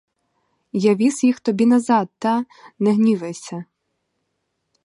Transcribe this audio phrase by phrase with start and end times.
[0.73, 2.45] Я віз їх тобі назад, та—
[2.79, 3.65] не гнівайся!